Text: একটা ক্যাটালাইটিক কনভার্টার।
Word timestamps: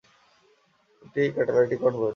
একটা 1.01 1.31
ক্যাটালাইটিক 1.35 1.79
কনভার্টার। 1.81 2.09